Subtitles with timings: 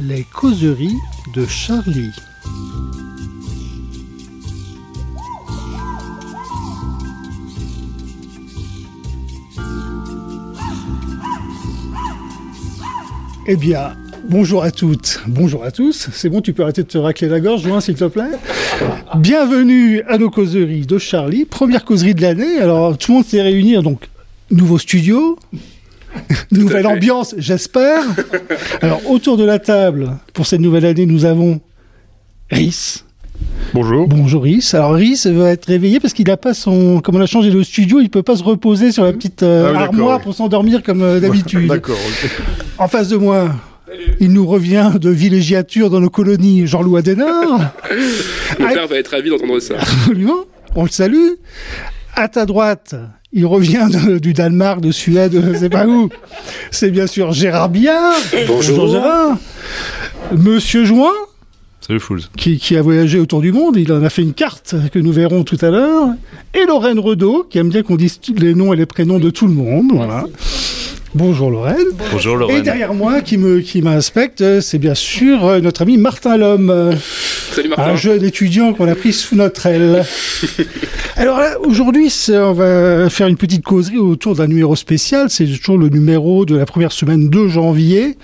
[0.00, 0.96] Les causeries
[1.34, 2.10] de Charlie.
[13.48, 13.96] Eh bien,
[14.28, 16.08] bonjour à toutes, bonjour à tous.
[16.12, 18.30] C'est bon, tu peux arrêter de te racler la gorge, Join, s'il te plaît.
[19.16, 22.58] Bienvenue à nos causeries de Charlie, première causerie de l'année.
[22.58, 24.08] Alors, tout le monde s'est réuni, donc
[24.50, 25.38] nouveau studio,
[26.50, 28.02] nouvelle ambiance, j'espère.
[28.82, 31.60] Alors, autour de la table, pour cette nouvelle année, nous avons
[32.50, 33.04] Rhys.
[33.74, 34.08] Bonjour.
[34.08, 34.70] Bonjour Rhys.
[34.72, 37.00] Alors Rhys va être réveillé parce qu'il n'a pas son...
[37.00, 39.66] Comme on a changé le studio, il peut pas se reposer sur la petite euh,
[39.68, 40.24] Ah oui, armoire oui.
[40.24, 41.66] pour s'endormir comme euh, d'habitude.
[41.68, 41.98] D'accord.
[42.78, 43.54] En face de moi,
[44.20, 47.60] il nous revient de villégiature dans nos colonies, Jean-Louis Adenor.
[48.58, 49.74] Mon père va être ravi d'entendre ça.
[49.78, 50.44] Absolument.
[50.74, 51.32] On le salue.
[52.14, 52.94] À ta droite,
[53.32, 56.08] il revient de- du Danemark, de Suède, je ne sais pas où.
[56.70, 58.14] C'est bien sûr Gérard Billard.
[58.46, 58.88] Bonjour.
[58.88, 59.36] Gérard.
[60.36, 61.12] Monsieur Join,
[61.80, 62.22] Salut Fools.
[62.36, 63.76] qui, qui a voyagé autour du monde.
[63.76, 66.08] Il en a fait une carte que nous verrons tout à l'heure.
[66.54, 69.46] Et Lorraine Redaud, qui aime bien qu'on dise les noms et les prénoms de tout
[69.46, 69.92] le monde.
[69.92, 70.24] Voilà.
[71.14, 71.76] Bonjour Lorraine.
[72.12, 72.62] Bonjour Et Lorraine.
[72.62, 76.92] derrière moi, qui me qui m'inspecte, c'est bien sûr euh, notre ami Martin Lhomme,
[77.52, 77.84] Salut Martin.
[77.92, 80.04] un jeune étudiant qu'on a pris sous notre aile.
[81.16, 85.30] Alors là, aujourd'hui, c'est- on va faire une petite causerie autour d'un numéro spécial.
[85.30, 88.16] C'est toujours le numéro de la première semaine de janvier.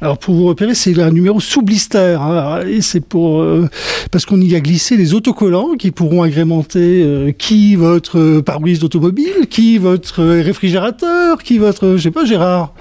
[0.00, 2.16] Alors pour vous repérer, c'est un numéro sous blister.
[2.18, 2.60] hein.
[2.66, 3.68] Et c'est pour euh,
[4.10, 8.78] parce qu'on y a glissé les autocollants qui pourront agrémenter euh, qui votre euh, pare-brise
[8.80, 12.72] d'automobile, qui votre euh, réfrigérateur, qui votre euh, je sais pas Gérard.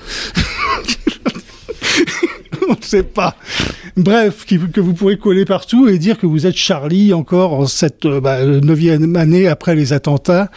[2.74, 3.36] on ne sait pas.
[3.98, 7.66] Bref, qui- que vous pourrez coller partout et dire que vous êtes Charlie encore en
[7.66, 10.50] cette euh, bah, neuvième année après les attentats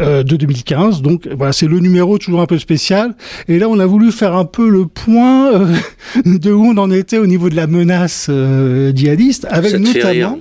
[0.00, 1.02] euh, de 2015.
[1.02, 3.14] Donc voilà, c'est le numéro toujours un peu spécial.
[3.48, 5.74] Et là, on a voulu faire un peu le point euh,
[6.24, 10.40] de où on en était au niveau de la menace euh, djihadiste, avec notamment.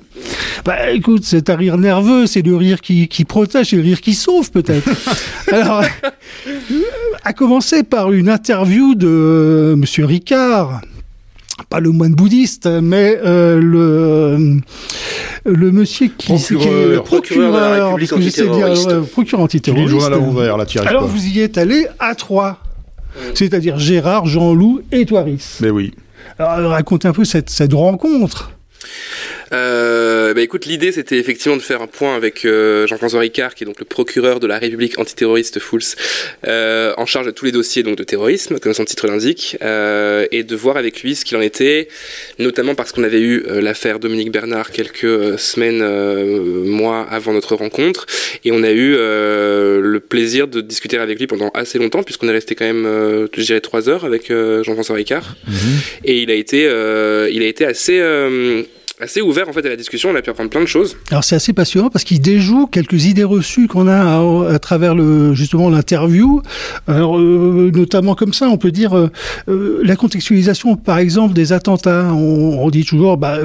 [0.66, 4.02] Bah écoute, c'est un rire nerveux, c'est le rire qui, qui protège, c'est le rire
[4.02, 4.88] qui sauve peut-être.
[5.52, 5.84] Alors,
[7.24, 10.82] à commencer par une interview de euh, Monsieur Ricard,
[11.70, 14.60] pas le moine bouddhiste, mais euh, le
[15.46, 16.62] le monsieur qui, Procureur.
[16.64, 20.06] qui est le Procureur dire, ouais, procureur antiterroriste.
[20.06, 21.08] à là, arrives Alors pas.
[21.08, 22.60] vous y êtes allé à trois,
[23.34, 25.58] c'est-à-dire Gérard, Jean-Loup et toi, Rhys.
[25.62, 25.94] Mais oui.
[26.38, 28.52] Alors racontez un peu cette, cette rencontre.
[29.54, 33.64] Euh, bah écoute, l'idée c'était effectivement de faire un point avec euh, Jean-François Ricard, qui
[33.64, 35.82] est donc le procureur de la République antiterroriste Fools,
[36.48, 40.26] euh, en charge de tous les dossiers donc de terrorisme, comme son titre l'indique, euh,
[40.32, 41.88] et de voir avec lui ce qu'il en était,
[42.40, 47.34] notamment parce qu'on avait eu euh, l'affaire Dominique Bernard quelques euh, semaines, euh, mois avant
[47.34, 48.06] notre rencontre,
[48.46, 52.30] et on a eu euh, le plaisir de discuter avec lui pendant assez longtemps, puisqu'on
[52.30, 55.36] est resté quand même, euh, je dirais, trois heures avec euh, Jean-François Ricard.
[56.06, 58.64] Et il a été, euh, il a été assez, euh,
[59.02, 60.10] assez ouvert en fait à la discussion.
[60.12, 60.96] On a pu apprendre plein de choses.
[61.10, 65.34] Alors c'est assez passionnant parce qu'il déjoue quelques idées reçues qu'on a à, travers le
[65.34, 66.42] justement l'interview.
[66.88, 69.10] Alors euh, notamment comme ça, on peut dire euh,
[69.50, 72.14] euh, la contextualisation, par exemple, des attentats.
[72.14, 73.40] On, on dit toujours, bah,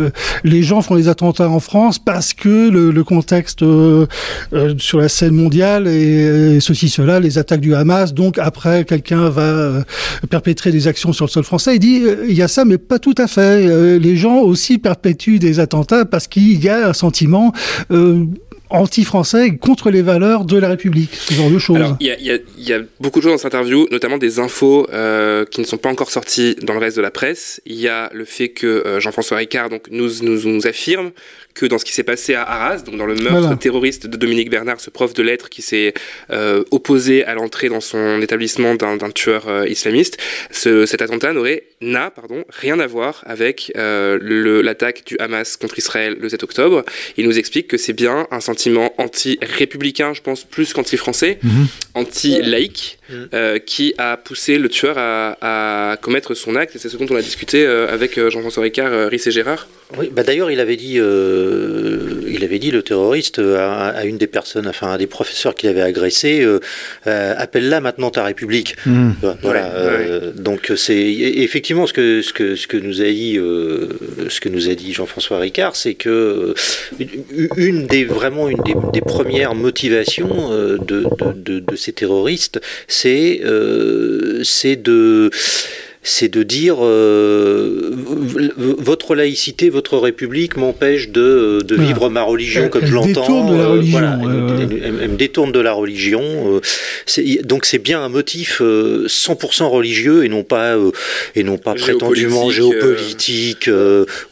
[0.44, 3.60] les gens font les attentats en France parce que le, contexte
[4.78, 8.12] sur la scène mondiale et, ceci cela, les attaques du Hamas.
[8.12, 9.84] Donc après, quelqu'un va
[10.28, 11.76] perpétrer des actions sur le sol français.
[11.76, 13.98] Il dit, il y a ça, mais pas tout à fait.
[13.98, 17.52] Les gens aussi perpétuent des attentats parce qu'il y a un sentiment
[17.90, 18.24] euh,
[18.70, 21.78] anti-français contre les valeurs de la République, ce genre de choses.
[22.00, 25.44] Il y a, y, y beaucoup de choses dans cette interview, notamment des infos euh,
[25.44, 27.60] qui ne sont pas encore sorties dans le reste de la presse.
[27.64, 31.10] Il y a le fait que euh, Jean-François Ricard donc, nous, nous, nous affirme
[31.54, 33.56] que dans ce qui s'est passé à Arras, donc dans le meurtre Voilà.
[33.56, 35.94] terroriste de Dominique Bernard, ce prof de lettres qui s'est
[36.30, 40.18] euh, opposé à l'entrée dans son établissement d'un tueur islamiste,
[40.50, 45.56] ce, cet attentat n'aurait n'a pardon rien à voir avec euh, le- l'attaque du Hamas
[45.58, 46.84] contre Israël le 7 octobre.
[47.18, 51.38] Il nous explique que c'est bien un sentiment anti-républicain, je pense plus qu'anti-français,
[51.94, 53.28] anti-laïque, Mhm.
[53.34, 56.74] euh, qui a poussé le tueur à, à commettre son acte.
[56.74, 59.68] Et c'est ce dont on a discuté euh, avec Jean-François Ricard, euh, Rhys et Gérard.
[59.96, 64.18] Oui, bah d'ailleurs, il avait dit, euh, il avait dit le terroriste à, à une
[64.18, 66.58] des personnes, enfin à des professeurs qu'il avait agressé, euh,
[67.06, 68.74] euh, appelle-la maintenant ta République.
[68.84, 69.10] Mmh.
[69.42, 69.60] Voilà.
[69.66, 73.38] Ouais, euh, Donc c'est et- effectivement ce que ce que ce que nous a dit
[73.38, 73.88] euh,
[74.28, 76.54] ce que nous a dit Jean-François Ricard, c'est que
[77.00, 77.04] euh,
[77.56, 83.40] une- des vraiment une des, premières motivations euh, de, de, de, de ces terroristes, c'est
[84.44, 85.30] c'est de
[86.06, 87.90] c'est de dire euh,
[88.78, 93.06] votre laïcité, votre république m'empêche de, de vivre ma religion comme je l'entends.
[93.06, 93.98] Détourne de la religion.
[94.84, 96.60] elle, me détourne de la religion.
[97.44, 100.76] donc c'est bien un motif 100% religieux et non pas
[101.34, 103.68] et non pas prétendument géopolitique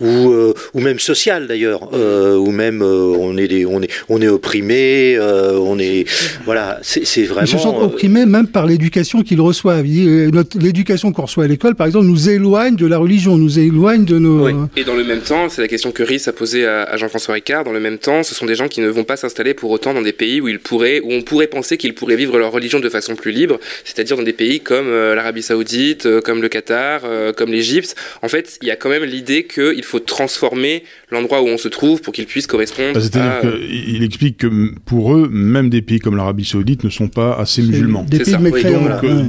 [0.01, 0.33] ou
[0.75, 5.79] ou même social d'ailleurs, ou même on est des, on est on est opprimé, on
[5.79, 6.05] est
[6.45, 7.47] voilà, c'est vraiment.
[7.47, 9.85] Ils se sentent opprimés même par l'éducation qu'ils reçoivent.
[9.85, 14.19] L'éducation qu'on reçoit à l'école, par exemple, nous éloigne de la religion, nous éloigne de
[14.19, 14.49] nos.
[14.77, 17.65] Et dans le même temps, c'est la question que Rhys a posée à, Jean-François Ricard.
[17.65, 19.95] Dans le même temps, ce sont des gens qui ne vont pas s'installer pour autant
[19.95, 22.81] dans des pays où ils pourraient, où on pourrait penser qu'ils pourraient vivre leur religion
[22.81, 26.49] de façon plus libre, c'est-à-dire dans des pays comme euh, l'Arabie Saoudite, euh, comme le
[26.49, 27.95] Qatar, euh, comme l'Égypte.
[28.23, 31.69] En fait, il y a quand même l'idée qu'il faut transformer l'endroit où on se
[31.69, 32.95] trouve pour qu'il puisse correspondre.
[32.95, 34.49] Bah, c'est-à-dire qu'il explique que
[34.85, 38.05] pour eux, même des pays comme l'Arabie Saoudite ne sont pas assez musulmans.
[38.09, 38.35] Des pays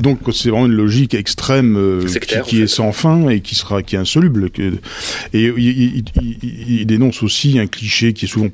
[0.01, 3.99] donc, c'est vraiment une logique extrême qui, est sans fin et qui sera qui est
[3.99, 4.49] insoluble.
[5.33, 8.49] Et il, dénonce aussi un cliché qui est souvent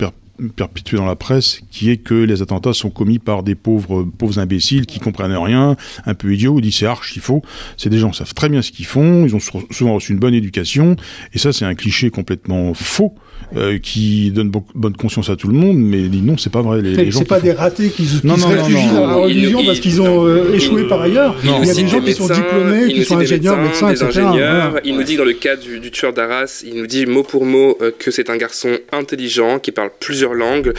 [0.56, 4.40] perpétué dans la presse, qui est que les attentats sont commis par des pauvres, pauvres
[4.40, 5.76] imbéciles qui comprennent rien,
[6.06, 7.44] un peu idiots, ou dit c'est archi faux.
[7.78, 10.20] C'est des gens qui savent très bien ce qu'ils font, ils ont souvent reçu une
[10.20, 10.96] bonne éducation,
[11.34, 13.16] et ça c'est un cliché complètement faux.
[13.58, 16.82] Euh, qui donne bonne conscience à tout le monde, mais non, c'est pas vrai.
[16.82, 20.26] Les, les c'est pas des ratés qui, se réfugient dans la religion parce qu'ils ont
[20.26, 21.36] euh, échoué par ailleurs.
[21.44, 24.22] Il y a des gens qui sont diplômés, qui sont ingénieurs, médecins, etc.
[24.86, 27.78] Il nous dit dans le cas du, tueur d'Arras, il nous dit mot pour mot
[27.82, 30.74] euh, que c'est un garçon intelligent qui parle plusieurs langues,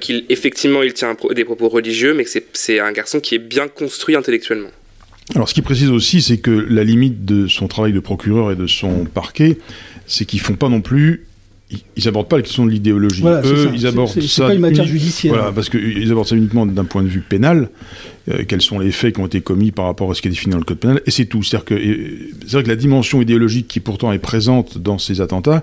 [0.00, 3.68] qu'il effectivement il tient des propos religieux, mais que c'est un garçon qui est bien
[3.68, 4.70] construit intellectuellement.
[5.36, 8.56] Alors, ce qui précise aussi, c'est que la limite de son travail de procureur et
[8.56, 9.58] de son parquet,
[10.06, 11.27] c'est qu'ils font pas non plus
[11.70, 13.22] ils n'abordent pas la question de l'idéologie.
[13.26, 14.20] Eux, ils abordent ça.
[14.20, 15.34] C'est pas une matière judiciaire.
[15.34, 17.68] Voilà, parce qu'ils abordent ça uniquement d'un point de vue pénal.
[18.30, 20.30] Euh, quels sont les faits qui ont été commis par rapport à ce qui est
[20.30, 21.42] défini dans le code pénal, et c'est tout.
[21.42, 21.74] C'est-à-dire que,
[22.46, 25.62] c'est vrai que la dimension idéologique qui pourtant est présente dans ces attentats,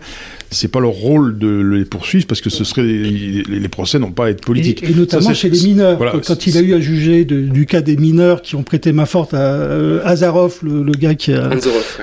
[0.52, 4.28] c'est pas leur rôle de les poursuivre parce que ce serait les, procès n'ont pas
[4.28, 4.84] à être politiques.
[4.84, 6.00] Et, notamment chez les mineurs.
[6.26, 9.34] quand il a eu à juger du cas des mineurs qui ont prêté main forte
[9.34, 11.50] à euh, Azarov, le, gars qui a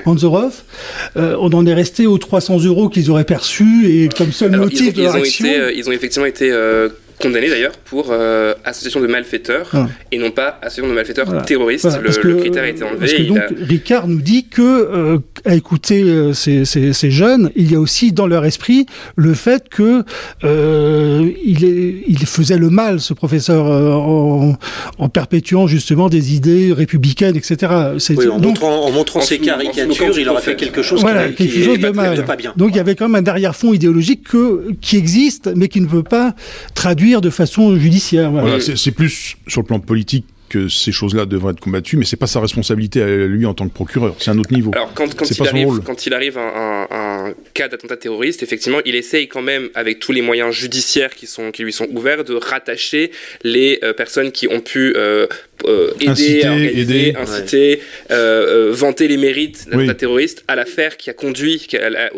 [0.05, 0.63] Anzorov,
[1.17, 4.93] euh, on en est resté aux 300 euros qu'ils auraient perçus et comme seul motif
[4.93, 5.45] de leur action.
[5.75, 6.51] ils ont effectivement été
[7.19, 9.87] condamné d'ailleurs pour euh, association de malfaiteurs ah.
[10.11, 11.87] et non pas association de malfaiteurs terroristes.
[12.01, 12.99] le, critère a été enlevé.
[12.99, 17.71] Parce que donc Ricard nous dit que euh, à écouter euh, ces, ces, jeunes, il
[17.71, 20.03] y a aussi dans leur esprit le fait que
[20.43, 24.57] il, est, il, faisait le mal, ce professeur, en,
[24.97, 27.71] en, perpétuant justement des idées républicaines, etc.
[28.09, 31.63] Oui, en, montrant, en, montrant, ses caricatures, il aurait fait quelque chose, voilà, qui, quelque
[31.63, 32.25] chose de mal.
[32.25, 32.53] Pas bien.
[32.55, 35.87] Donc il y avait quand même un arrière-fond idéologique que, qui existe, mais qui ne
[35.87, 36.33] peut pas
[36.73, 38.31] traduire de façon judiciaire.
[38.31, 42.15] Voilà, c'est plus sur le plan politique que ces choses-là devraient être combattues, mais c'est
[42.15, 44.69] pas sa responsabilité à lui en tant que procureur, c'est un autre niveau.
[44.75, 48.95] Alors quand, quand, il, arrive, quand il arrive un, un, cas d'attentat terroriste, effectivement, il
[48.95, 52.35] essaye quand même, avec tous les moyens judiciaires qui, sont, qui lui sont ouverts, de
[52.35, 53.09] rattacher
[53.43, 55.25] les euh, personnes qui ont pu euh,
[55.65, 57.79] euh, aider, inciter, inciter
[58.71, 59.95] vanter les mérites d'un oui.
[59.95, 61.67] terroriste à l'affaire qui a conduit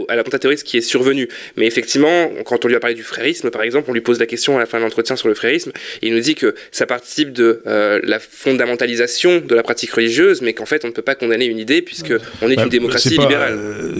[0.08, 1.28] à l'attentat terroriste qui est survenu.
[1.58, 4.26] Mais effectivement, quand on lui a parlé du frérisme, par exemple, on lui pose la
[4.26, 5.72] question à la fin de l'entretien sur le frérisme,
[6.02, 10.54] et il nous dit que ça participe de la fondamentalisation de la pratique religieuse, mais
[10.54, 13.10] qu'en fait on ne peut pas condamner une idée puisque on est bah, une démocratie
[13.10, 13.54] libérale.
[13.58, 13.96] Euh,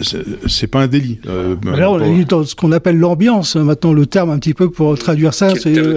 [0.48, 1.18] c'est pas un délit.
[1.28, 3.56] Euh, Alors on est dans ce qu'on appelle l'ambiance.
[3.56, 5.92] Maintenant le terme un petit peu pour traduire ça, c'est le,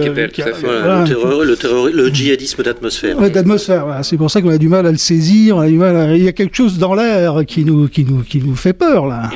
[1.92, 3.16] le, djihadisme d'atmosphère.
[4.02, 5.56] C'est pour ça qu'on a du mal à le saisir.
[5.56, 6.16] On a du mal.
[6.16, 9.06] Il y a quelque chose dans l'air qui nous qui nous qui nous fait peur
[9.06, 9.30] là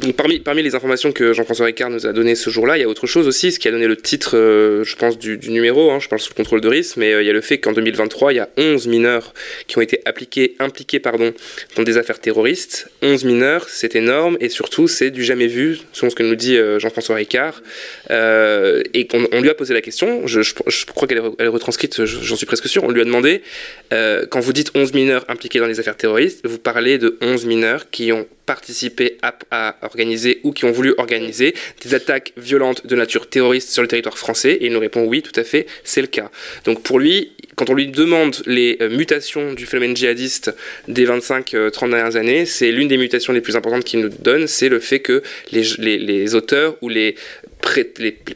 [0.00, 2.84] donc parmi, parmi les informations que Jean-François Ricard nous a données ce jour-là, il y
[2.84, 5.90] a autre chose aussi, ce qui a donné le titre, euh, je pense, du, numéro,
[5.90, 7.58] hein, je parle sous le contrôle de risque, mais euh, il y a le fait
[7.58, 9.34] qu'en 2023, il y a 11 mineurs
[9.66, 11.32] qui ont été appliqués, impliqués pardon,
[11.76, 12.88] dans des affaires terroristes.
[13.02, 16.56] 11 mineurs, c'est énorme, et surtout, c'est du jamais vu, selon ce que nous dit
[16.56, 17.62] euh, Jean-François Ricard.
[18.10, 20.40] et on lui a posé la question, je,
[20.86, 23.42] crois qu'elle est, retranscrite, j'en suis presque sûr, on lui a demandé,
[23.90, 27.90] quand vous dites 11 mineurs impliqués dans des affaires terroristes, vous parlez de 11 mineurs
[27.90, 31.54] qui ont participé à, organiser ou qui ont voulu organiser
[31.84, 35.22] des attaques violentes de nature terroriste sur le territoire français Et il nous répond oui,
[35.22, 36.30] tout à fait, c'est le cas.
[36.64, 40.54] Donc pour lui, quand on lui demande les euh, mutations du phénomène djihadiste
[40.88, 44.46] des 25-30 euh, dernières années, c'est l'une des mutations les plus importantes qu'il nous donne,
[44.46, 47.16] c'est le fait que les, auteurs ou les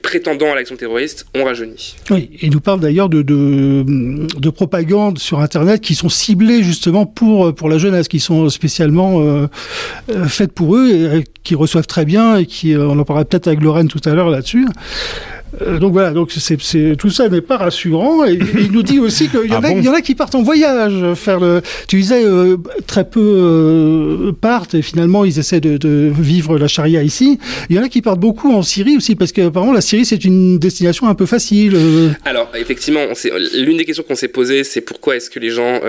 [0.02, 1.97] prétendants à l'action terroriste ont rajeuni.
[2.11, 7.54] Oui, il nous parle d'ailleurs de, de, propagande sur Internet qui sont ciblées justement pour,
[7.54, 9.47] pour la jeunesse, qui sont spécialement euh,
[10.11, 13.25] euh, faites pour eux et, qui reçoivent très bien et qui, euh, on en parlera
[13.25, 14.66] peut-être avec Lorraine tout à l'heure là-dessus.
[15.62, 16.56] Euh, donc voilà, donc c'est,
[16.96, 18.25] tout ça n'est pas rassurant.
[18.25, 20.42] Et, il nous dit aussi qu'il y, en ah y en a qui partent en
[20.42, 21.62] voyage faire le.
[21.88, 22.56] Tu disais euh,
[22.87, 27.38] très peu euh, partent et finalement ils essaient de, vivre la charia ici.
[27.68, 30.25] Il y en a qui partent beaucoup en Syrie aussi parce qu'apparemment la Syrie c'est
[30.25, 31.76] une destination un peu facile.
[32.25, 33.00] Alors effectivement,
[33.54, 35.80] l'une des questions qu'on s'est posées, c'est pourquoi est-ce que les gens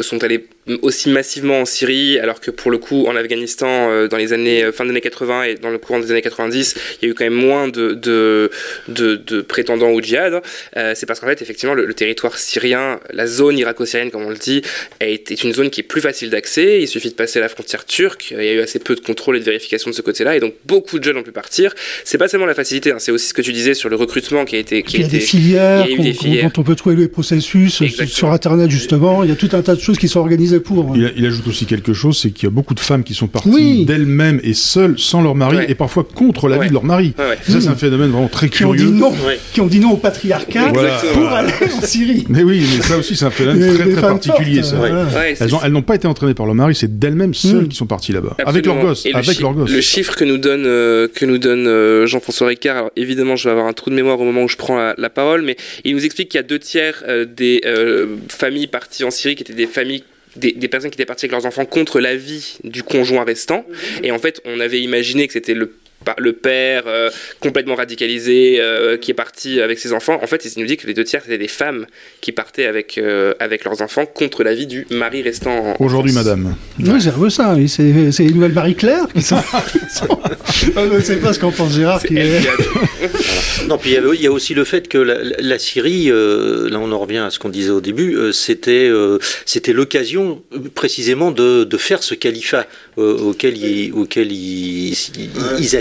[0.00, 0.46] sont allés
[0.82, 4.84] aussi massivement en Syrie alors que pour le coup en Afghanistan dans les années fin
[4.84, 7.24] des années 80 et dans le courant des années 90, il y a eu quand
[7.24, 8.50] même moins de, de,
[8.88, 10.42] de de, prétendants au djihad,
[10.76, 14.36] euh, c'est parce qu'en fait, effectivement, le, territoire syrien, la zone irako-syrienne, comme on le
[14.36, 14.62] dit,
[15.00, 16.80] est, une zone qui est plus facile d'accès.
[16.80, 18.30] Il suffit de passer la frontière turque.
[18.30, 20.40] Il y a eu assez peu de contrôle et de vérification de ce côté-là, et
[20.40, 21.74] donc beaucoup de jeunes ont pu partir.
[22.04, 24.44] C'est pas seulement la facilité, hein, c'est aussi ce que tu disais sur le recrutement
[24.44, 24.82] qui a été.
[24.82, 26.50] Qui il y a des filières, il y a eu des filières.
[26.50, 29.24] Dont on peut trouver les processus sur Internet, justement.
[29.24, 30.96] Il y a tout un tas de choses qui sont organisées pour.
[30.96, 33.84] Il, ajoute aussi quelque chose, c'est qu'il y a beaucoup de femmes qui sont parties
[33.84, 37.14] d'elles-mêmes et seules, sans leur mari, et parfois contre l'avis de leur mari.
[37.46, 38.92] Ça, c'est un phénomène vraiment très curieux
[39.52, 40.72] qui ont dit non au patriarcat
[41.12, 42.24] pour aller en Syrie.
[42.28, 44.62] Mais oui, mais ça aussi, c'est un phénomène très, très particulier.
[44.62, 44.76] Ça.
[45.64, 47.68] elles n'ont pas été entraînées par leur mari, c'est d'elles-mêmes seules mm.
[47.68, 49.06] qui sont parties là-bas, avec leurs gosses.
[49.12, 49.70] Avec le, gosses.
[49.70, 53.44] le chiffre que nous donne, euh, que nous donne euh, Jean-François Ricard, alors évidemment, je
[53.44, 55.94] vais avoir un trou de mémoire au moment où je prends la, parole, mais il
[55.94, 57.62] nous explique qu'il y a deux tiers euh, des
[58.28, 60.04] familles parties en Syrie qui étaient des familles
[60.36, 63.64] des, des, personnes qui étaient parties avec leurs enfants contre l'avis du conjoint restant.
[64.02, 65.74] Et en fait, on avait imaginé que c'était le
[66.18, 70.18] le père euh, complètement radicalisé euh, qui est parti avec ses enfants.
[70.22, 71.86] En fait, il nous dit que les deux tiers c'était des femmes
[72.20, 75.74] qui partaient avec, euh, avec leurs enfants contre l'avis du mari restant.
[75.78, 76.56] Aujourd'hui, madame.
[76.78, 77.56] Oui, c'est un peu ça.
[77.68, 79.36] C'est les nouvelles Marie-Claire qui sont.
[80.62, 82.02] Je ne sais pas ce qu'en pense Gérard.
[82.02, 82.40] Qui est...
[83.68, 87.18] non, puis il y, a aussi le fait que la, Syrie, là on en revient
[87.18, 88.90] à ce qu'on disait au début, c'était
[89.44, 90.42] c'était l'occasion
[90.74, 92.66] précisément de, de, faire ce califat
[92.96, 94.96] auquel, ils, auquel ils,
[95.58, 95.76] ils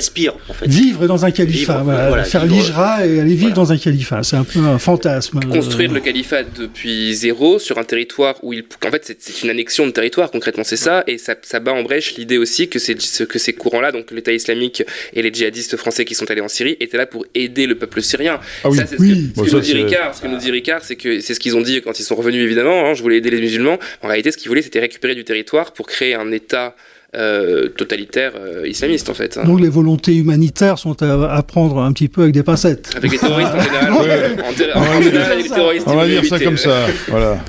[0.66, 4.60] Vivre dans un califat, faire l'Ijra et aller vivre dans un califat, c'est un peu
[4.60, 5.40] un fantasme.
[5.42, 9.86] Construire le califat depuis zéro sur un territoire où il, en fait, c'est une annexion
[9.86, 12.80] de territoire concrètement, c'est ça, et ça, ça, bat en brèche l'idée aussi que,
[13.26, 16.78] que ces courants-là, donc l'État islamique et les djihadistes français qui sont allés en Syrie,
[16.80, 18.40] étaient là pour aider le peuple syrien.
[18.64, 20.16] Ah ça, c'est ce, que, nous dit Ricard.
[20.16, 22.16] Ce que nous dit Ricard, c'est que c'est ce qu'ils ont dit quand ils sont
[22.16, 22.86] revenus évidemment.
[22.86, 23.78] Hein, je voulais aider les musulmans.
[24.02, 26.76] En réalité, ce qu'ils voulaient, c'était récupérer du territoire pour créer un État
[27.16, 29.38] euh, totalitaire euh, islamiste en fait.
[29.38, 29.44] Hein.
[29.46, 32.92] Donc les volontés humanitaires sont à, prendre un petit peu avec des pincettes.
[32.96, 33.92] Avec les terroristes en général.
[34.76, 35.88] en, général, les terroristes.
[35.88, 36.86] On va dire ça comme ça.
[37.08, 37.40] Voilà.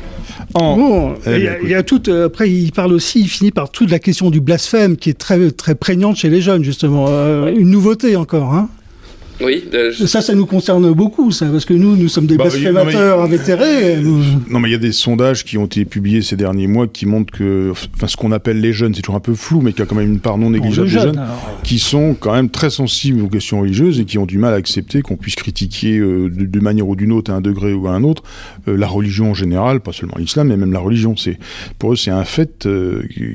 [0.53, 2.09] Bon, il y, a, il y, a tout.
[2.09, 5.19] Euh, après, il parle aussi, il finit par toute la question du blasphème qui est
[5.19, 7.07] très très prégnante chez les jeunes justement.
[7.47, 8.55] une nouveauté encore.
[8.55, 8.71] Hein
[9.43, 9.65] oui.
[9.75, 13.21] Euh, ça, ça nous concerne beaucoup, ça, parce que nous, nous sommes des bah, blasphémateurs
[13.21, 13.99] invétérés.
[14.49, 17.07] Non, mais il y a des sondages qui ont été publiés ces derniers mois qui
[17.07, 19.81] montrent que, enfin, ce qu'on appelle les jeunes, c'est toujours un peu flou, mais qu'il
[19.81, 21.21] y a quand même une part non négligeable de jeunes,
[21.63, 24.57] qui sont quand même très sensibles aux questions religieuses et qui ont du mal à
[24.57, 27.93] accepter qu'on puisse critiquer euh, de, manière ou d'une autre, à un degré ou à
[27.93, 28.23] un autre,
[28.69, 31.17] euh, la religion en général, pas seulement l'islam, mais même la religion.
[31.17, 31.39] C'est
[31.79, 32.69] pour eux, c'est un fait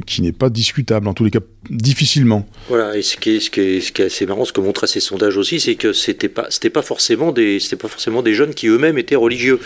[0.05, 2.47] qui n'est pas discutable, en tous les cas difficilement.
[2.69, 4.61] Voilà, et ce qui est, ce qui est, ce qui est assez marrant, ce que
[4.61, 8.21] montrent ces sondages aussi, c'est que c'était pas c'était pas forcément des c'était pas forcément
[8.21, 9.59] des jeunes qui eux-mêmes étaient religieux.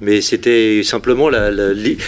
[0.00, 1.30] Mais c'était simplement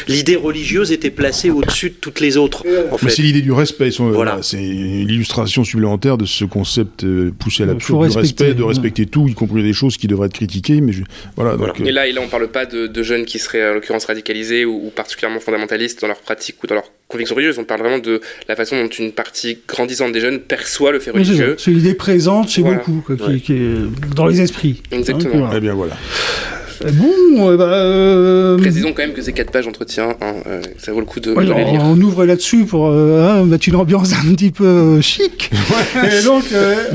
[0.08, 4.40] l'idée religieuse était placée au-dessus de toutes les autres en c'est l'idée du respect voilà.
[4.42, 9.28] c'est l'illustration supplémentaire de ce concept euh, poussé à l'absurde du respect de respecter tout
[9.28, 10.92] y compris des choses qui devraient être critiquées mais
[11.36, 14.04] voilà, Donc, et là et là on parle pas de, jeunes qui seraient en l'occurrence
[14.06, 17.98] radicalisés ou, particulièrement fondamentalistes dans leur pratique ou dans leur conviction religieuse on parle vraiment
[17.98, 21.94] de la façon dont une partie grandissante des jeunes perçoit le fait religieux c'est l'idée
[21.94, 23.02] présente chez beaucoup
[23.42, 24.82] qui, est dans les esprits.
[24.90, 25.50] Exactement.
[25.54, 25.96] Eh bien voilà.
[26.84, 30.92] Bon, euh, bah, euh, Précisons quand même que c'est 4 pages d'entretien, hein, euh, ça
[30.92, 31.82] vaut le coup de, les lire.
[31.84, 35.50] On ouvre là-dessus pour hein, mettre une ambiance un petit peu chic.
[36.04, 36.44] Et donc,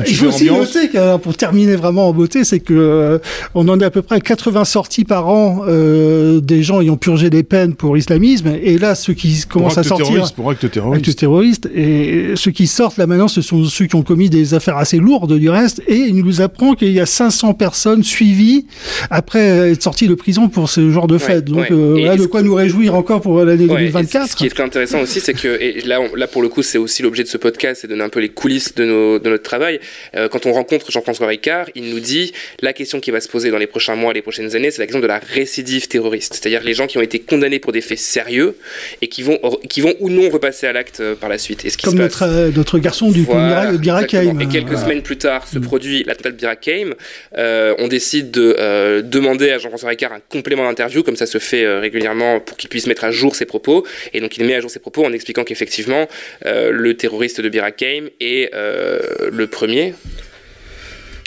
[0.07, 3.19] il faut aussi noter que, pour terminer vraiment en beauté, c'est que
[3.55, 7.43] on en est à peu près 80 sorties par an des gens ayant purgé des
[7.43, 8.53] peines pour l'islamisme.
[8.61, 11.15] Et là, ceux qui commencent à sortir pour actes terroristes.
[11.15, 14.77] terroristes, et ceux qui sortent là maintenant, ce sont ceux qui ont commis des affaires
[14.77, 15.81] assez lourdes du reste.
[15.87, 18.65] Et il nous apprend qu'il y a 500 personnes suivies
[19.09, 21.45] après être sorti de prison pour ce genre de fête.
[21.45, 24.29] Donc, euh, de quoi nous réjouir encore pour l'année 2024.
[24.29, 26.77] Ce qui est très intéressant aussi, c'est que, et là, là, pour le coup, c'est
[26.77, 29.43] aussi l'objet de ce podcast, c'est donner un peu les coulisses de, nos, de notre
[29.43, 29.79] travail.
[30.15, 33.51] Euh, quand on rencontre Jean-François Ricard, il nous dit la question qui va se poser
[33.51, 36.33] dans les prochains mois, les prochaines années, c'est la question de la récidive terroriste.
[36.35, 38.55] C'est-à-dire les gens qui ont été condamnés pour des faits sérieux
[39.01, 41.65] et qui vont, qui vont ou non repasser à l'acte euh, par la suite.
[41.65, 44.39] Et ce qui Comme notre, notre garçon du voilà, Birakeim.
[44.39, 45.61] Et quelques semaines plus tard se mm.
[45.61, 46.93] produit l'attentat de Birakeim.
[47.35, 51.79] on décide de demander à Jean-François Ricard un complément d'interview, comme ça se fait euh,
[51.79, 53.85] régulièrement pour qu'il puisse mettre à jour ses propos.
[54.13, 56.07] Et donc il met à jour ses propos en expliquant qu'effectivement,
[56.45, 58.99] euh, le terroriste de Birakeim est euh,
[59.31, 59.93] le premier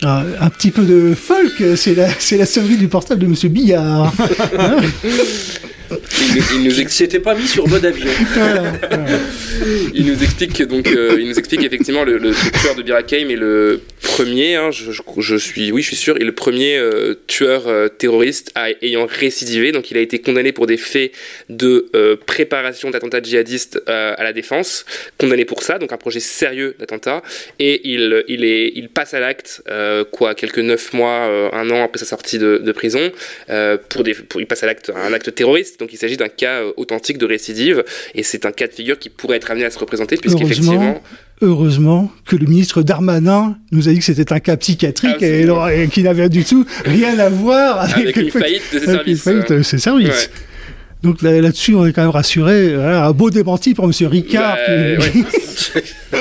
[0.03, 3.49] Ah, un petit peu de folk, c'est la, c'est la sonnerie du portable de Monsieur
[3.49, 4.13] Billard.
[4.59, 4.77] Hein
[5.91, 8.07] il, nous, C'était pas mis sur mode avion.
[9.95, 13.81] il nous explique donc, euh, il nous explique effectivement le, tueur de Birakeim est le
[14.15, 18.53] premier, hein, je, suis, oui, je suis sûr, est le premier euh, tueur euh, terroriste
[18.81, 19.73] ayant récidivé.
[19.73, 21.11] Donc, il a été condamné pour des faits
[21.49, 21.91] de
[22.27, 24.85] préparation d'attentats djihadistes à la défense,
[25.19, 27.23] condamné pour ça, donc un projet sérieux d'attentat,
[27.59, 29.63] et il, il, est, il passe à l'acte,
[30.13, 33.11] quoi, quelques neuf mois, un an après sa sortie de, prison,
[33.89, 35.81] pour des, pour, il passe à l'acte un acte terroriste.
[35.81, 39.09] Donc, il s'agit d'un cas authentique de récidive, et c'est un cas de figure qui
[39.09, 41.03] pourrait être amené à se représenter, puisqu'effectivement
[41.43, 45.47] heureusement que le ministre Darmanin nous a dit que c'était un cas psychiatrique et,
[45.91, 50.31] qui n'avait du tout rien à voir avec, une faillite de ses services.
[51.03, 52.75] Donc là-dessus, on est quand même rassuré.
[52.75, 53.93] un beau démenti pour M.
[54.09, 54.57] Ricard.
[54.67, 55.05] Bah,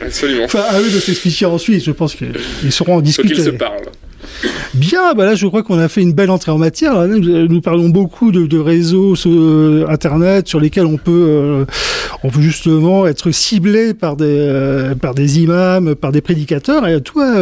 [0.00, 0.44] Absolument.
[0.44, 1.84] Enfin, à eux de s'expliquer ensuite.
[1.84, 3.04] Je pense qu'ils seront en.
[3.04, 3.90] Faut qu'ils se parlent.
[4.74, 7.06] Bien, bah là je crois qu'on a fait une belle entrée en matière.
[7.06, 11.64] Nous, parlons beaucoup de, réseaux euh, internet sur lesquels on peut, euh,
[12.22, 16.88] on peut justement être ciblé par des, euh, par des imams, par des prédicateurs.
[16.88, 17.34] Et toi,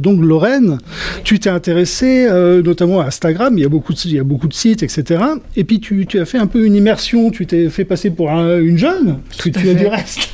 [0.00, 0.78] donc Lorraine,
[1.22, 2.28] tu t'es intéressé
[2.64, 3.56] notamment à Instagram.
[3.56, 5.22] Il y a beaucoup de, il y a beaucoup de sites, etc.
[5.56, 7.30] Et puis tu, tu as fait un peu une immersion.
[7.30, 9.18] Tu t'es fait passer pour une jeune.
[9.38, 10.30] Tu as du reste.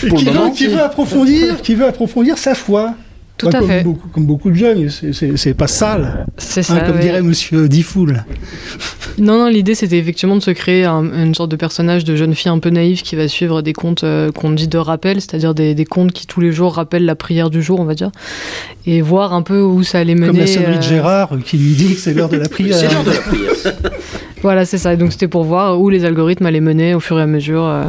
[0.00, 2.94] qui, veut, qui veut approfondir, qui veut approfondir sa foi.
[3.36, 3.82] Tout à comme fait.
[3.82, 6.26] Beaucoup, comme beaucoup de jeunes, c'est pas sale.
[6.36, 6.80] C'est hein, ça.
[6.80, 8.24] comme dirait Monsieur Difool.
[9.18, 12.50] Non, non, l'idée c'était effectivement de se créer une sorte de personnage de jeune fille
[12.50, 15.74] un peu naïve qui va suivre des contes euh, qu'on dit de rappel, c'est-à-dire des,
[15.74, 18.10] des, contes qui tous les jours rappellent la prière du jour, on va dire,
[18.86, 20.28] et voir un peu où ça allait mener.
[20.28, 22.76] Comme la sonnerie de euh, Gérard qui lui dit que c'est l'heure de la prière.
[22.76, 23.52] c'est l'heure de la prière.
[24.42, 24.94] voilà, c'est ça.
[24.94, 27.64] Et donc c'était pour voir où les algorithmes allaient mener au fur et à mesure.
[27.64, 27.84] Euh,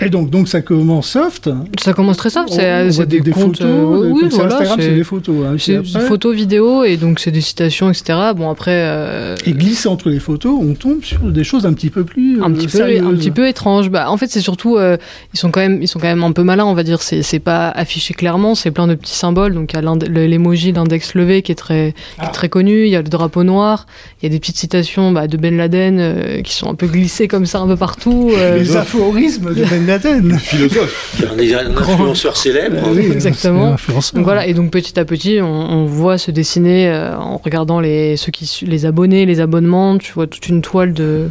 [0.00, 1.50] et donc, donc ça commence soft.
[1.80, 2.48] Ça commence très soft.
[2.50, 3.60] C'est des, photos.
[3.60, 5.36] Euh, oui, voilà, Instagram, c'est des photos.
[5.46, 8.18] Hein, c'est des photos, vidéos et donc c'est des citations, etc.
[8.36, 8.72] Bon après.
[8.74, 9.36] Euh...
[9.46, 12.42] Et glisser entre les photos, on tombe sur des choses un petit peu plus.
[12.42, 13.90] un petit peu, un petit peu étranges.
[13.90, 14.96] Bah, en fait, c'est surtout euh,
[15.32, 17.00] ils sont quand même, ils sont quand même un peu malins, on va dire.
[17.02, 18.54] C'est pas affiché clairement.
[18.54, 19.54] C'est plein de petits symboles.
[19.54, 22.84] Donc il y a l'emoji, l'index levé qui est très, qui est très connu.
[22.84, 23.86] Il y a le drapeau noir.
[24.20, 26.86] Il y a des petites citations bah, de Ben Laden euh, qui sont un peu
[26.86, 28.32] glissées comme ça un peu partout.
[28.34, 30.38] les aphorismes de Ben Laden.
[30.38, 31.20] Philosophe.
[31.24, 32.78] Un, influenceur célèbre.
[32.94, 33.74] Oui, exactement.
[34.14, 38.16] Donc voilà, et donc petit à petit, on, voit se dessiner euh, en regardant les,
[38.16, 41.28] ceux qui, les abonnés, les abonnements, tu vois toute une toile de,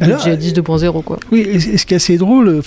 [0.00, 1.02] de djihadistes 2.0.
[1.02, 1.18] Quoi.
[1.30, 2.62] Oui, et ce qui est assez drôle,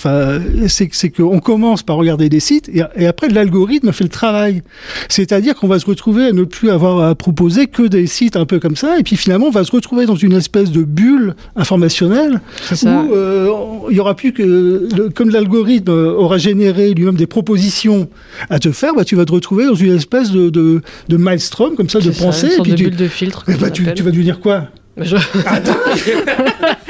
[0.68, 4.62] c'est qu'on commence par regarder des sites et, après l'algorithme fait le travail.
[5.08, 8.46] C'est-à-dire qu'on va se retrouver à ne plus avoir à proposer que des sites un
[8.46, 11.34] peu comme ça, et puis finalement on va se retrouver dans une espèce de bulle
[11.56, 13.48] informationnelle où euh,
[13.90, 18.08] il y aura plus que, comme l'algorithme aura généré lui-même des propositions
[18.50, 21.74] à te faire, bah, tu vas te retrouver dans une espèce de, de, de maelstrom
[21.74, 22.54] comme ça de pensée.
[22.58, 23.44] et puis de tu, bulle de filtre.
[23.48, 24.68] Et bah, tu, tu, vas devenir quoi?
[24.96, 25.16] Je...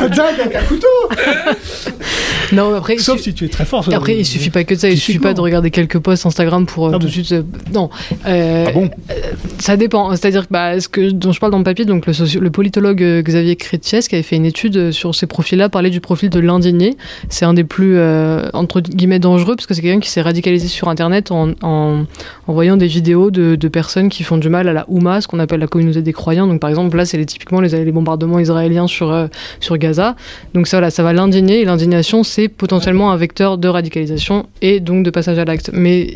[0.00, 0.86] un dingue avec un couteau
[2.52, 3.88] Non, après, Sauf si tu es très fort.
[3.92, 4.88] Après, il suffit pas que de ça.
[4.88, 7.32] Il suffit pas de regarder quelques posts Instagram pour euh, ah tout de suite.
[7.32, 7.90] Euh, non.
[8.26, 8.90] Euh, ah bon
[9.58, 10.10] Ça dépend.
[10.10, 13.02] C'est-à-dire que bah, ce que dont je parle dans le papier, donc le, le politologue
[13.22, 16.96] Xavier Chrétiès, qui avait fait une étude sur ces profils-là, parlait du profil de l'indigné.
[17.28, 18.00] C'est un des plus
[18.52, 22.04] entre guillemets dangereux parce que c'est quelqu'un qui s'est radicalisé sur Internet en, en,
[22.46, 25.28] en, voyant des vidéos de, de, personnes qui font du mal à la Ouma, ce
[25.28, 26.46] qu'on appelle la communauté des croyants.
[26.46, 29.28] Donc par exemple, là, c'est typiquement les, les, bombardements israéliens sur
[29.60, 29.89] sur Gaza.
[30.54, 31.60] Donc ça, là, ça va l'indigner.
[31.60, 35.70] Et l'indignation, c'est potentiellement un vecteur de radicalisation et donc de passage à l'acte.
[35.72, 36.08] Mais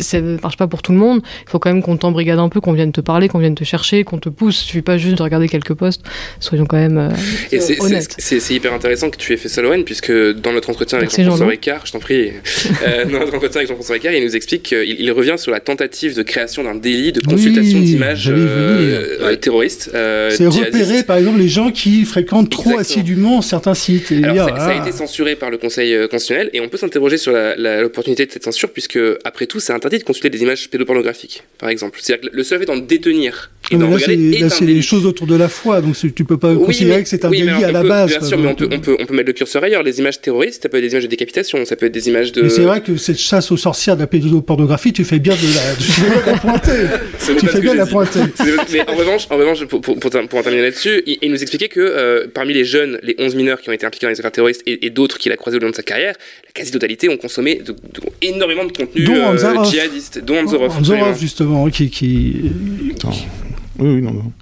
[0.00, 1.20] ça ne marche pas pour tout le monde.
[1.46, 3.64] Il faut quand même qu'on t'embrigade un peu, qu'on vienne te parler, qu'on vienne te
[3.64, 4.62] chercher, qu'on te pousse.
[4.62, 6.02] Il suffit pas juste de regarder quelques posts.
[6.40, 8.14] Soyons quand même euh, honnêtes.
[8.18, 11.46] C'est hyper intéressant que tu aies fait ça, Lorraine, puisque dans notre entretien avec Jean-François
[11.46, 12.30] Ricard, je t'en prie,
[12.86, 15.60] euh, dans notre entretien avec Jean-François Ricard, il nous explique qu'il il revient sur la
[15.60, 19.90] tentative de création d'un délit de consultation d'images euh, terroristes.
[19.92, 24.10] C'est repérer, par exemple, les gens qui fréquentent trop assidûment certains sites.
[24.10, 27.32] Et Alors, ça, a été censuré par le Conseil constitutionnel et on peut s'interroger sur
[27.56, 31.68] l'opportunité de cette censure, puisque après tout, c'est interdit de consulter des images pédopornographiques, par
[31.68, 31.98] exemple.
[32.02, 35.26] C'est-à-dire que le seul fait d'en détenir et d'en regarder là, c'est les choses autour
[35.26, 38.10] de la foi, donc tu peux pas considérer que c'est un délit à la base.
[38.10, 39.82] Bien sûr, mais on peut, on, peut, on peut mettre le curseur ailleurs.
[39.82, 42.32] Les images terroristes, ça peut être des images de décapitation, ça peut être des images
[42.32, 42.42] de.
[42.42, 45.54] Mais c'est vrai que cette chasse aux sorcières de la pédopornographie, tu fais bien de
[45.54, 46.72] la, tu fais bien la pointer.
[47.38, 48.20] tu fais bien la pointer.
[48.72, 51.80] Mais en revanche, en revanche pour, pour, pour, en terminer là-dessus, il, nous expliquait que
[51.80, 54.62] euh, parmi les jeunes, les 11 mineurs qui ont été impliqués dans les affaires terroristes
[54.66, 57.56] et, et d'autres qu'il a croisés au long de sa carrière, la quasi-totalité ont consommé
[57.56, 57.74] de,
[58.20, 60.76] énormément de contenu euh, djihadiste, dont Anzorov.
[60.76, 61.90] Anzorov, justement, qui.
[61.90, 62.52] qui...
[63.78, 64.32] Oui, oui, non, non.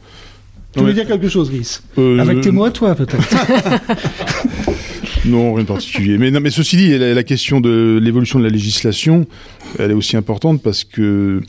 [0.73, 1.81] Tu veux dire quelque chose, Gris?
[1.99, 2.19] Euh...
[2.21, 3.19] Avec tes mots à toi, peut-être.
[5.27, 6.17] Non, rien de particulier.
[6.17, 9.27] Mais, non, mais ceci dit, la, question de l'évolution de la législation,
[9.79, 11.43] elle est aussi importante parce que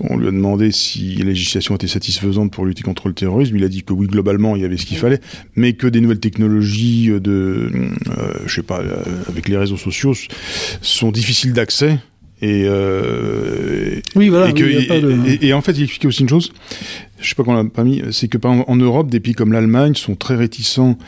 [0.00, 3.56] on lui a demandé si la législation était satisfaisante pour lutter contre le terrorisme.
[3.56, 5.20] Il a dit que oui, globalement, il y avait ce qu'il fallait,
[5.54, 8.96] mais que des nouvelles technologies de, euh, je sais pas, euh,
[9.28, 10.14] avec les réseaux sociaux
[10.80, 11.98] sont difficiles d'accès.
[12.40, 14.52] Et, euh, oui, voilà.
[15.40, 16.52] Et, en fait, il expliquait aussi une chose,
[17.20, 19.94] je sais pas qu'on l'a pas mis, c'est que en Europe, des pays comme l'Allemagne
[19.94, 20.98] sont très réticents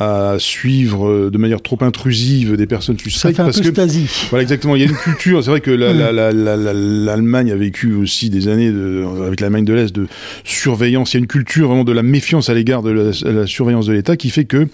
[0.00, 3.20] à suivre euh, de manière trop intrusive des personnes suspectes.
[3.20, 4.74] Ça fait un parce peu que, Voilà, exactement.
[4.74, 5.44] Il y a une culture.
[5.44, 10.08] C'est vrai que l'Allemagne a vécu aussi des années de, avec l'Allemagne de l'Est de
[10.42, 11.12] surveillance.
[11.12, 13.92] Il y a une culture vraiment de la méfiance à l'égard de la, surveillance de
[13.92, 14.68] l'État qui fait que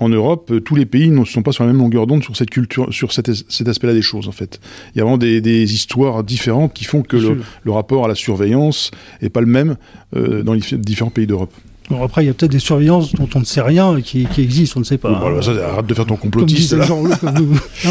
[0.00, 2.50] en Europe, tous les pays ne sont pas sur la même longueur d'onde sur cette
[2.50, 4.58] culture, sur cet, cet aspect-là des choses en fait.
[4.94, 8.08] Il y a vraiment des, des histoires différentes qui font que le, le, rapport à
[8.08, 8.90] la surveillance
[9.20, 9.76] est pas le même
[10.16, 11.52] euh, dans les différents pays d'Europe
[12.02, 14.78] après, il y a peut-être des surveillances dont on ne sait rien et qui, existent,
[14.78, 15.10] on ne sait pas.
[15.10, 16.72] Bon, ça, arrête de faire ton complotiste.
[16.72, 16.86] là.
[17.84, 17.90] Hein.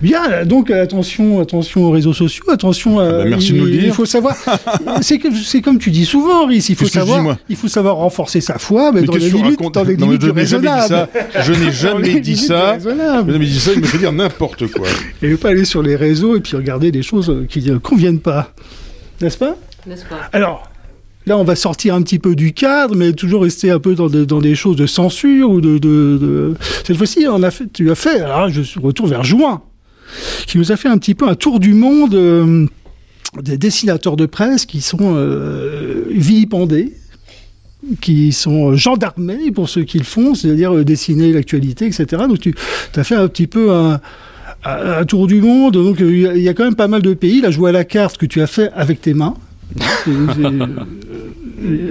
[0.00, 3.00] Bien, donc attention, attention aux réseaux sociaux, attention.
[3.00, 3.84] Ah bah, merci il, de nous le dire.
[3.84, 4.34] Il faut savoir.
[5.02, 6.66] c'est comme tu dis souvent, Rhys.
[6.70, 7.36] Il faut savoir.
[7.48, 11.08] il faut savoir renforcer sa foi, mais, dans, les limites, dans les limites, du raisonnable.
[11.42, 12.78] Je n'ai jamais dit ça.
[12.78, 13.72] Je n'ai jamais dit ça.
[13.74, 14.86] Il me fait dire n'importe quoi.
[15.22, 18.20] Et ne pas aller sur les réseaux et puis regarder des choses qui ne conviennent
[18.20, 18.52] pas,
[19.20, 19.56] n'est-ce pas?
[19.86, 20.28] N'est-ce pas?
[20.32, 20.69] Alors.
[21.26, 24.08] Là, on va sortir un petit peu du cadre, mais toujours rester un peu dans,
[24.08, 26.54] des choses de censure ou de.
[26.84, 28.20] Cette fois-ci, on a fait, tu as fait.
[28.20, 29.62] Alors, je retourne vers juin,
[30.46, 32.66] qui nous a fait un petit peu un tour du monde euh,
[33.40, 36.94] des dessinateurs de presse qui sont euh, vilipendés
[38.02, 42.24] qui sont gendarmés pour ce qu'ils font, c'est-à-dire euh, dessiner l'actualité, etc.
[42.28, 42.54] Donc tu
[42.94, 45.74] as fait un petit peu un, tour du monde.
[45.74, 47.40] Donc il y, a quand même pas mal de pays.
[47.40, 49.34] Là, je vois la carte que tu as fait avec tes mains.
[50.08, 51.30] Euh,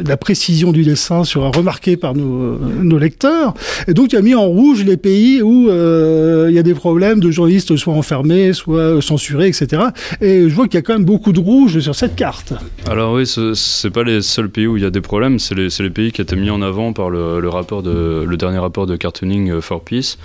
[0.05, 3.53] la précision du dessin sera remarquée par nos, lecteurs.
[3.87, 6.73] Et donc, il a mis en rouge les pays où euh, il y a des
[6.73, 9.83] problèmes de journalistes soit enfermés, soit censurés, etc.
[10.21, 12.53] Et je vois qu'il y a quand même beaucoup de rouge sur cette carte.
[12.89, 15.55] Alors oui, ce n'est pas les seuls pays où il y a des problèmes, c'est
[15.55, 20.17] les, pays qui étaient mis en avant par le, dernier rapport de Cartooning for Peace,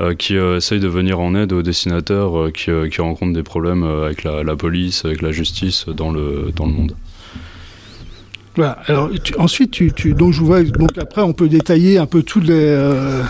[0.00, 4.56] euh, qui essaye de venir en aide aux dessinateurs qui, rencontrent des problèmes avec la,
[4.56, 6.94] police, avec la justice dans le monde.
[8.56, 8.78] Voilà.
[8.86, 12.46] Alors, ensuite, tu, tu, donc je vois, donc après, on peut détailler un peu toutes
[12.46, 13.22] les, euh,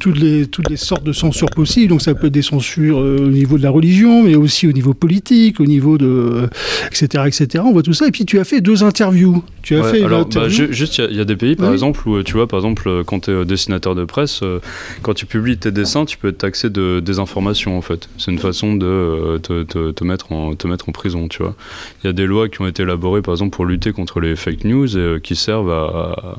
[0.00, 1.88] toutes les, toutes les sortes de censures possibles.
[1.88, 4.72] Donc, ça peut être des censures euh, au niveau de la religion, mais aussi au
[4.72, 6.48] niveau politique, au niveau de,
[6.86, 7.64] etc., etc.
[7.66, 8.06] On voit tout ça.
[8.08, 9.44] Et puis, tu as fait deux interviews.
[9.66, 12.34] Tu as fait alors, bah, juste, il y, a des pays, par exemple, où tu
[12.34, 14.60] vois, par exemple, quand tu es dessinateur de presse, euh,
[15.02, 18.08] quand tu publies tes dessins, tu peux être taxé de désinformation, en fait.
[18.16, 21.56] C'est une façon de te, te, te, mettre en, te mettre en prison, tu vois.
[22.04, 24.36] Il y a des lois qui ont été élaborées, par exemple, pour lutter contre les
[24.36, 26.38] fake news et euh, qui servent à,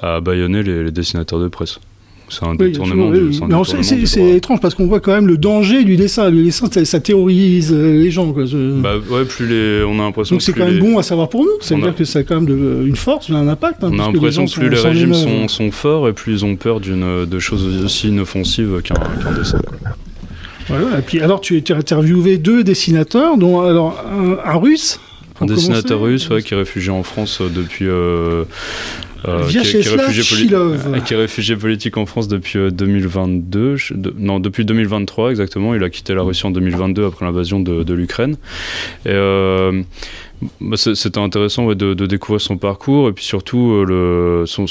[0.00, 1.80] à, bâillonner les, dessinateurs de presse.
[2.30, 3.32] C'est un détournement du.
[4.06, 6.30] C'est étrange parce qu'on voit quand même le danger du dessin.
[6.30, 8.32] Le dessin, ça, théorise euh, les gens.
[8.32, 8.44] Quoi.
[8.78, 10.36] Bah ouais, plus les, on a l'impression.
[10.36, 11.50] Donc c'est quand même bon à savoir pour nous.
[11.60, 13.84] Ça veut dire que ça a quand même de, une force, un impact.
[13.84, 16.56] Hein, on a l'impression que plus les régimes sont, sont, forts et plus ils ont
[16.56, 19.60] peur de choses aussi inoffensives qu'un dessin.
[20.68, 24.04] Voilà, et puis alors tu as interviewé deux dessinateurs, dont alors
[24.44, 25.00] un russe
[25.40, 27.86] un dessinateur russe qui est réfugié en France euh, depuis.
[27.88, 28.44] Euh,
[29.28, 30.48] euh, qui, est, qui, est réfugié
[31.04, 33.76] qui, est réfugié politique en France depuis 2022,
[34.16, 35.74] non depuis 2023 exactement.
[35.74, 38.36] Il a quitté la Russie en 2022 après l'invasion de, de l'Ukraine.
[39.06, 39.12] Et
[40.60, 44.66] bah, C'était intéressant de, découvrir son parcours et puis surtout euh, le, son,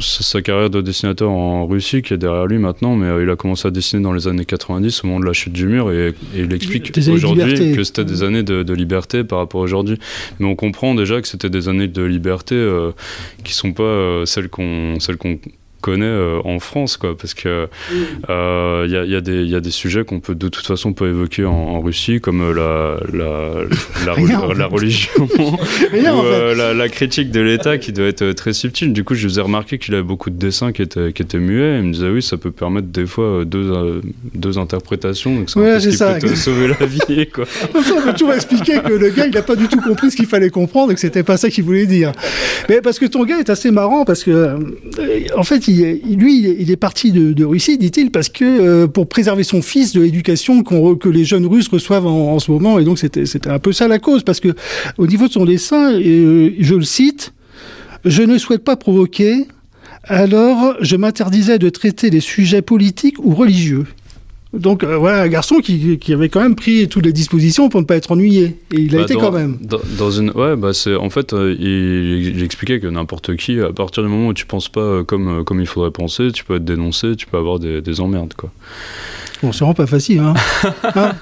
[0.00, 3.36] sa carrière de dessinateur en Russie qui est derrière lui maintenant, mais euh, il a
[3.36, 6.14] commencé à dessiner dans les années 90 au moment de la chute du mur et,
[6.34, 9.98] il explique aujourd'hui que c'était des années de, liberté par rapport à aujourd'hui.
[10.38, 12.92] Mais on comprend déjà que c'était des années de liberté euh,
[13.44, 15.38] qui sont pas celles qu'on celles qu'on
[15.80, 19.60] connaît euh, en France, quoi, parce que il euh, y, a, y, a y, a
[19.60, 24.14] des sujets qu'on peut de toute façon pas évoquer en, Russie, comme euh, la, la,
[24.16, 25.56] la, la religion ou
[25.94, 28.92] la, critique de l'État qui doit être très subtile.
[28.92, 31.38] Du coup, je vous ai remarqué qu'il avait beaucoup de dessins qui étaient, qui étaient
[31.38, 31.78] muets.
[31.78, 34.00] Il me disait oui, ça peut permettre des fois deux,
[34.34, 36.14] deux interprétations, donc c'est ouais, ça.
[36.14, 37.44] peut te sauver la vie, quoi.
[37.74, 40.26] on peut toujours expliquer que le gars, il n'a pas du tout compris ce qu'il
[40.26, 42.12] fallait comprendre et que c'était pas ça qu'il voulait dire.
[42.68, 44.56] Mais parce que ton gars est assez marrant parce que,
[45.36, 49.62] en fait, lui, il est parti de, Russie, dit-il, parce que euh, pour préserver son
[49.62, 53.58] fils de l'éducation que les jeunes Russes reçoivent en, ce moment, et donc c'était un
[53.58, 54.54] peu ça la cause, parce que
[54.96, 57.32] au niveau de son dessin, euh, je le cite,
[58.04, 59.46] je ne souhaite pas provoquer,
[60.04, 63.86] alors je m'interdisais de traiter des sujets politiques ou religieux.
[64.54, 67.80] Donc euh, voilà, un garçon qui, qui, avait quand même pris toutes les dispositions pour
[67.80, 68.56] ne pas être ennuyé.
[68.72, 69.58] Et il a bah, été quand même.
[69.60, 74.02] Dans, une, ouais, bah c'est en fait, euh, il, expliquait que n'importe qui, à partir
[74.02, 76.64] du moment où tu penses pas euh, comme comme il faudrait penser, tu peux être
[76.64, 78.50] dénoncé, tu peux avoir des, des emmerdes quoi.
[79.42, 80.34] Bon, c'est vraiment pas facile, hein.
[80.82, 81.12] hein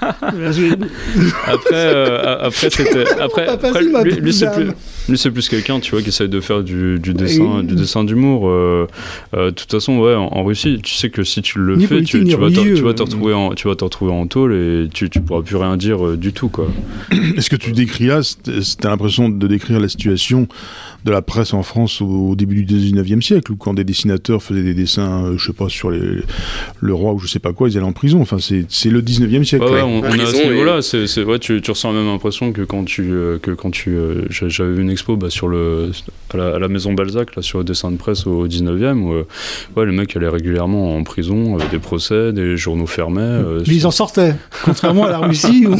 [1.45, 3.05] après, euh, après c'était.
[3.19, 3.83] Après, après
[4.19, 4.71] lui, c'est plus,
[5.07, 8.03] lui, c'est plus quelqu'un, tu vois, qui essaie de faire du, du dessin, du dessin
[8.03, 8.49] d'humour.
[8.49, 8.87] Euh,
[9.35, 12.23] euh, de toute façon, ouais, en, Russie, tu sais que si tu le fais, tu,
[12.23, 15.09] tu, vas tu vas te retrouver en, tu vas te retrouver en tôle et tu,
[15.09, 16.67] tu pourras plus rien dire du tout, quoi.
[17.37, 18.21] Est-ce que tu décris là,
[18.79, 20.47] t'as l'impression de décrire la situation
[21.05, 24.63] de la presse en France au, début du 19e siècle, où quand des dessinateurs faisaient
[24.63, 26.21] des dessins, euh, je sais pas, sur les,
[26.81, 28.06] le roi ou je sais pas quoi, ils allaient en prison?
[28.15, 29.65] Enfin, c'est le 19e siècle.
[29.65, 30.81] Ouais, on, a ce niveau-là.
[30.81, 33.11] C'est, ouais, tu, tu, ressens la même impression que quand tu.
[33.11, 35.91] Euh, que quand tu euh, j'avais vu une expo bah, sur le,
[36.33, 39.13] à la, maison Balzac, là, sur le dessin de presse au, 19e, où
[39.79, 43.41] ouais, le mec allait régulièrement en prison, des procès, des journaux fermés.
[43.67, 44.35] mais ils en sortaient.
[44.63, 45.75] Contrairement à la Russie, où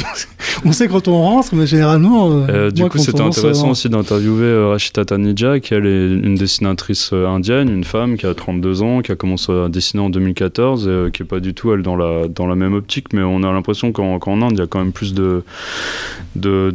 [0.66, 2.46] on sait quand on rentre, mais généralement.
[2.72, 7.70] du coup, c'était intéressant aussi d'interviewer Rachita Tanidja, qui elle est une dessinatrice euh, indienne,
[7.70, 11.10] une femme qui a 32 ans, qui a commencé à dessiner en 2014, et euh,
[11.10, 13.52] qui est pas du tout elle dans la, dans la même optique, mais on a
[13.52, 15.44] l'impression qu'en Inde, il y a quand même plus de,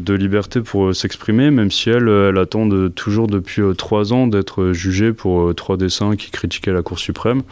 [0.09, 5.13] liberté pour euh, s'exprimer, même si elle, elle attend toujours depuis 3 ans d'être jugée
[5.13, 7.43] pour trois dessins qui critiquaient la Cour suprême.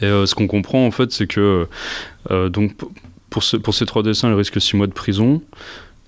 [0.00, 1.66] Et ce qu'on comprend en fait, c'est que
[3.30, 5.40] pour, pour ces trois dessins, elle risque 6 mois de prison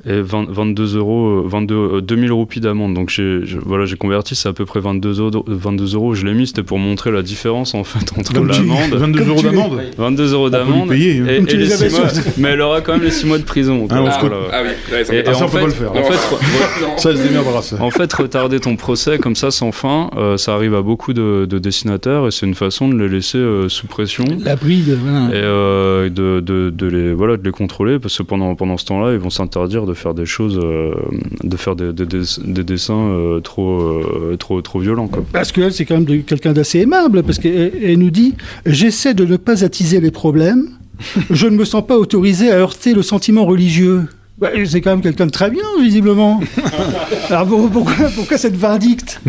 [0.06, 2.94] et 22 euros, 22, 2000 roupies d'amende.
[2.94, 5.44] Donc j'ai, voilà, j'ai converti, c'est à peu près 22 euros.
[5.46, 6.14] 22 euros.
[6.14, 8.92] Je l'ai mis, c'était pour montrer la différence en fait entre l'amende.
[8.92, 9.80] 22 euros d'amende.
[9.98, 10.88] 22 euros d'amende.
[10.90, 11.26] Payer, hein.
[11.28, 13.86] et, et les 6 mois, mais elle aura quand même les 6 mois de prison.
[13.90, 15.92] Ah, ah, oui, et, ça, on peut pas le faire.
[15.92, 16.36] En fait,
[16.96, 20.82] ça, se En fait, retarder ton procès comme ça sans fin, euh, ça arrive à
[20.82, 24.24] beaucoup de, de, dessinateurs et c'est une façon de les laisser euh, sous pression.
[24.44, 24.88] La bride.
[24.88, 28.84] Et euh, de, de, de, les voilà de les contrôler parce que pendant pendant ce
[28.86, 30.94] temps-là, ils vont s'interdire de faire des choses, euh,
[31.42, 35.08] de faire des, des, dessins euh, trop, euh, trop, trop violents.
[35.08, 35.24] Quoi.
[35.32, 39.36] Parce qu'elle, c'est quand même quelqu'un d'assez aimable, parce qu'elle nous dit J'essaie de ne
[39.36, 40.68] pas attiser les problèmes,
[41.30, 44.04] je ne me sens pas autorisé à heurter le sentiment religieux.
[44.38, 46.40] Bah, c'est quand même quelqu'un de très bien, visiblement.
[47.30, 49.20] Alors pourquoi, pourquoi cette verdict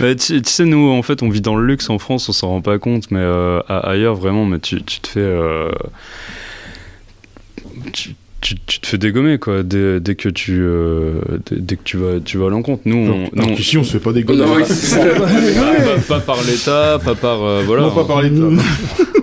[0.00, 2.48] bah, tu, sais, nous, en fait, on vit dans le luxe en France, on s'en
[2.48, 3.24] rend pas compte, mais
[3.68, 5.28] ailleurs, vraiment, mais tu, tu te fais
[7.92, 12.38] tu, te fais dégommer quoi dès, dès que tu euh, dès, que tu vas tu
[12.38, 12.82] vas à l'encontre.
[12.84, 14.56] Nous on, non, ici on se fait pas dégommer non,
[16.08, 17.82] pas, par l'État pas par euh, voilà.
[17.82, 18.42] Non, pas par l'État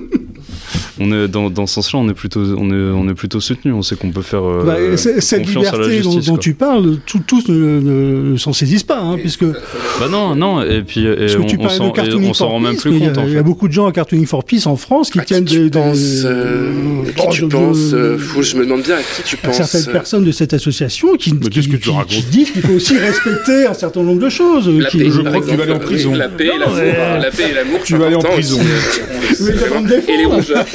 [0.99, 3.71] on est dans, dans ce sens-là, on est plutôt, on est, on est plutôt soutenu.
[3.71, 8.53] On sait qu'on peut faire euh, bah, cette liberté dont, tu parles, tous ne, s'en
[8.53, 9.45] saisissent pas, hein, puisque.
[9.45, 10.61] Bah non, non.
[10.61, 13.17] Et puis, on, s'en rend même plus compte.
[13.27, 15.69] Il y, a beaucoup de gens à Cartooning for Peace en France qui tiennent des,
[15.69, 15.93] dans.
[15.95, 19.55] Euh, qui tu penses euh, Je me demande bien à qui tu penses.
[19.55, 23.65] Certaines personnes de cette association qui, qui, que tu qui disent qu'il faut aussi respecter
[23.67, 24.69] un certain nombre de choses.
[24.69, 26.13] La paix, je crois que tu vas aller en prison.
[26.13, 27.79] La paix et l'amour.
[27.83, 28.59] Tu vas aller en prison.
[30.07, 30.65] Et les rougeurs.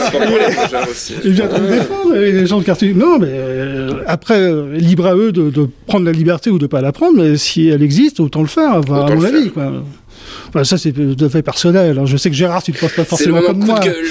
[1.24, 2.94] Il vient de me défendre, les gens de quartier.
[2.94, 6.68] Non, mais euh, après, euh, libre à eux de, prendre la liberté ou de ne
[6.68, 9.50] pas la prendre, mais si elle existe, autant le faire, à mon avis.
[9.50, 10.64] Quoi.
[10.64, 11.90] ça, c'est tout à fait personnel.
[11.90, 13.80] Alors, je sais que Gérard, tu ne penses pas forcément comme moi.
[13.80, 13.94] Gueule,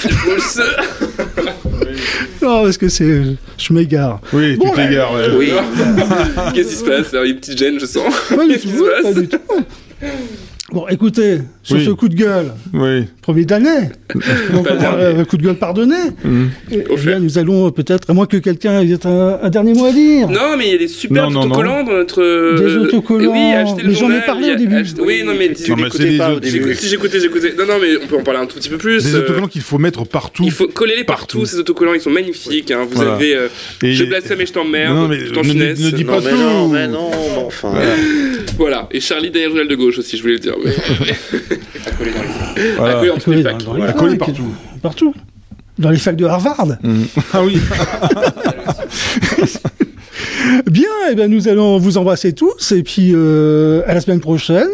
[2.41, 3.21] non, parce que c'est.
[3.57, 4.19] Je m'égare.
[4.33, 5.13] Oui, tu t'égares.
[5.37, 5.51] Oui.
[6.53, 8.13] Qu'est-ce qui se passe Il y a une petite gêne, je sens.
[8.29, 9.39] Qu'est-ce qui se passe
[10.71, 13.03] Bon, écoutez, sur ce coup de gueule, oui.
[13.21, 13.89] premier d'année,
[14.53, 16.43] donc un coup de gueule pardonné, mmh.
[16.71, 19.85] et, eh bien, nous allons peut-être, à moins que quelqu'un ait un, un, dernier mot
[19.85, 20.29] à dire.
[20.29, 22.55] Non, mais il y a des super autocollants dans notre.
[22.57, 23.33] Des autocollants.
[23.33, 24.85] Oui, mais j'en ai parlé au début.
[24.99, 26.73] Oui, non, mais j'écoutais pas au début.
[26.75, 27.53] Si j'écoutais, j'écoutais.
[27.57, 29.03] Non, non, mais on peut en parler un tout petit peu plus.
[29.03, 30.43] Des autocollants qu'il faut mettre partout.
[30.45, 32.71] Il faut coller les partout, ces autocollants, ils sont magnifiques.
[32.71, 32.87] Hein.
[32.89, 33.35] Vous avez.
[33.35, 33.47] Euh,
[33.81, 34.95] je blasphème et je t'emmerde.
[34.95, 35.17] Non, mais
[35.53, 36.69] ne dis pas tout.
[36.71, 37.11] Mais non,
[37.45, 37.73] enfin.
[38.57, 40.52] Voilà, et Charlie derrière le journal de gauche aussi, je voulais le dire.
[41.85, 42.57] à coller dans les facs.
[42.79, 43.89] À coller dans les facs.
[43.89, 44.55] À coller partout.
[44.81, 45.13] Partout.
[45.79, 46.77] Dans les facs de Harvard.
[46.83, 47.03] Mm.
[47.33, 47.57] Ah oui.
[50.67, 54.19] bien, et eh bien, nous allons vous embrasser tous, et puis euh, à la semaine
[54.19, 54.69] prochaine.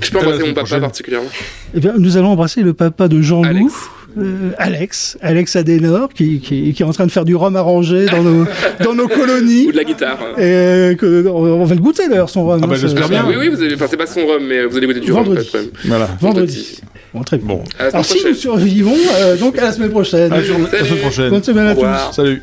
[0.00, 1.30] Je peux embrasser mon papa particulièrement.
[1.74, 3.72] Eh bien, nous allons embrasser le papa de Jean-Loup.
[4.16, 8.06] Euh, Alex, Alex Adenor, qui, qui, qui, est en train de faire du rhum arrangé
[8.06, 8.46] dans nos,
[8.82, 9.66] dans nos colonies.
[9.68, 10.18] Ou de la guitare.
[10.38, 12.60] Et que, on va le goûter d'ailleurs, son rhum.
[12.62, 13.24] Ah bah, j'espère bien.
[13.26, 15.48] Oui, oui, vous allez, enfin, c'est pas son rhum, mais vous allez goûter du Vendredi.
[15.52, 15.66] rhum.
[15.86, 16.08] Voilà.
[16.20, 16.80] Vendredi.
[17.12, 17.46] Bon, très bien.
[17.46, 17.64] Bon.
[17.78, 20.32] Alors, si nous survivons, euh, donc à la semaine prochaine.
[20.32, 21.30] À la semaine prochaine.
[21.30, 22.14] Bonne semaine à tous.
[22.14, 22.42] Salut.